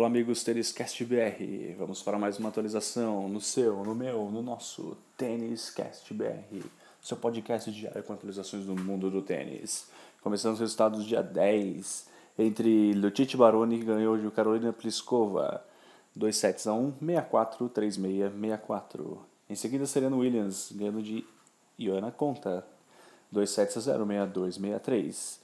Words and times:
Olá 0.00 0.06
amigos 0.06 0.42
Tênis 0.42 0.72
Cast 0.72 1.04
BR, 1.04 1.74
vamos 1.76 2.02
para 2.02 2.18
mais 2.18 2.38
uma 2.38 2.48
atualização 2.48 3.28
no 3.28 3.38
seu, 3.38 3.84
no 3.84 3.94
meu, 3.94 4.30
no 4.30 4.40
nosso 4.40 4.96
Tênis 5.14 5.68
Cast 5.68 6.14
BR, 6.14 6.64
seu 7.02 7.18
podcast 7.18 7.70
diário 7.70 8.02
com 8.02 8.14
atualizações 8.14 8.64
do 8.64 8.74
mundo 8.74 9.10
do 9.10 9.20
tênis. 9.20 9.90
Começando 10.22 10.54
os 10.54 10.60
resultados 10.60 11.04
dia 11.04 11.22
10, 11.22 12.08
entre 12.38 12.94
Lucic 12.94 13.36
Baroni 13.36 13.78
que 13.78 13.84
ganhou 13.84 14.16
de 14.16 14.30
Carolina 14.30 14.72
Pliskova, 14.72 15.62
2 16.16 16.34
sets 16.34 16.66
a 16.66 16.72
1, 16.72 16.92
64, 16.92 17.68
36, 17.68 18.32
64. 18.32 19.26
Em 19.50 19.54
seguida 19.54 19.84
Serena 19.84 20.16
Williams 20.16 20.72
ganhando 20.72 21.02
de 21.02 21.26
Ioana 21.78 22.10
Conta, 22.10 22.66
2 23.30 23.50
sets 23.50 23.76
a 23.76 23.80
0, 23.80 24.06
62, 24.06 24.54
63. 24.54 25.40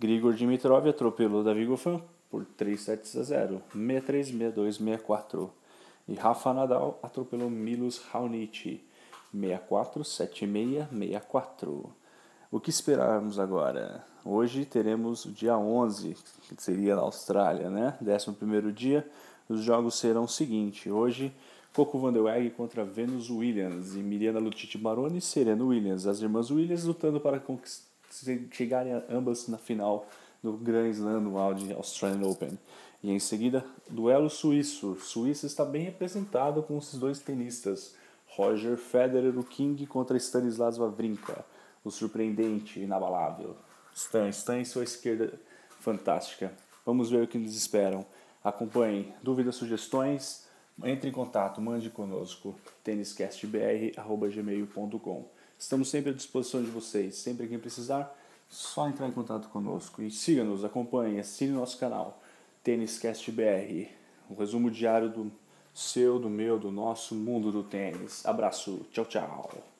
Grigor 0.00 0.34
Dimitrov 0.34 0.88
atropelou 0.88 1.44
Davi 1.44 1.64
Goffin 1.64 2.02
por 2.30 2.44
3 2.44 2.80
sets 2.80 3.16
a 3.16 3.22
0, 3.22 3.62
63, 3.72 4.28
62, 4.28 4.76
64. 4.76 5.50
E 6.08 6.14
Rafa 6.14 6.54
Nadal 6.54 6.98
atropelou 7.02 7.50
Milos 7.50 7.98
Raonic, 7.98 8.82
64, 9.32 10.04
76, 10.04 10.88
64. 10.88 11.92
O 12.50 12.58
que 12.58 12.70
esperarmos 12.70 13.38
agora? 13.38 14.04
Hoje 14.24 14.64
teremos 14.64 15.24
o 15.24 15.30
dia 15.30 15.56
11, 15.56 16.16
que 16.56 16.62
seria 16.62 16.96
na 16.96 17.02
Austrália, 17.02 17.70
né? 17.70 17.96
11 18.02 18.72
dia. 18.72 19.08
Os 19.48 19.62
jogos 19.62 19.98
serão 19.98 20.24
o 20.24 20.28
seguinte: 20.28 20.90
hoje, 20.90 21.32
Coco 21.72 21.98
Van 21.98 22.12
der 22.12 22.22
Weg 22.22 22.50
contra 22.50 22.84
Venus 22.84 23.30
Williams 23.30 23.94
e 23.94 23.98
Miriana 23.98 24.40
Lucic 24.40 24.76
Baroni 24.76 25.18
e 25.18 25.20
Serena 25.20 25.64
Williams. 25.64 26.06
As 26.06 26.20
irmãs 26.20 26.50
Williams 26.50 26.84
lutando 26.84 27.20
para 27.20 27.40
chegarem 28.50 29.00
ambas 29.08 29.46
na 29.46 29.56
final 29.56 30.06
do 30.42 30.52
Grand 30.52 30.90
Slam 30.90 31.54
de 31.54 31.72
Australian 31.72 32.26
Open. 32.26 32.58
E 33.02 33.10
em 33.10 33.18
seguida, 33.18 33.64
duelo 33.88 34.28
suíço. 34.28 34.96
Suíça 35.00 35.46
está 35.46 35.64
bem 35.64 35.84
representado 35.84 36.62
com 36.62 36.76
esses 36.78 36.98
dois 36.98 37.18
tenistas. 37.18 37.94
Roger 38.28 38.76
Federer, 38.76 39.38
o 39.38 39.44
King, 39.44 39.86
contra 39.86 40.16
Stanislas 40.16 40.78
Wawrinka, 40.78 41.44
o 41.84 41.90
surpreendente, 41.90 42.78
inabalável. 42.78 43.56
Stan, 43.94 44.28
Stan 44.28 44.60
em 44.60 44.64
sua 44.64 44.84
esquerda 44.84 45.32
fantástica. 45.80 46.52
Vamos 46.86 47.10
ver 47.10 47.24
o 47.24 47.26
que 47.26 47.38
nos 47.38 47.56
esperam. 47.56 48.06
Acompanhem. 48.42 49.12
Dúvidas, 49.22 49.56
sugestões? 49.56 50.48
Entre 50.82 51.10
em 51.10 51.12
contato, 51.12 51.60
mande 51.60 51.90
conosco. 51.90 52.54
têniscastbr.gmail.com 52.84 55.28
Estamos 55.58 55.90
sempre 55.90 56.10
à 56.10 56.14
disposição 56.14 56.62
de 56.62 56.70
vocês. 56.70 57.16
Sempre 57.16 57.46
que 57.46 57.58
precisar, 57.58 58.16
só 58.50 58.88
entrar 58.88 59.08
em 59.08 59.12
contato 59.12 59.48
conosco 59.48 60.02
e 60.02 60.10
siga-nos, 60.10 60.64
acompanhe, 60.64 61.20
assine 61.20 61.52
nosso 61.52 61.78
canal 61.78 62.20
Têniscast 62.64 63.30
BR, 63.30 63.88
um 64.28 64.34
resumo 64.34 64.70
diário 64.70 65.08
do 65.08 65.32
seu, 65.72 66.18
do 66.18 66.28
meu, 66.28 66.58
do 66.58 66.70
nosso 66.70 67.14
mundo 67.14 67.52
do 67.52 67.62
tênis. 67.62 68.26
Abraço, 68.26 68.84
tchau, 68.92 69.06
tchau. 69.06 69.70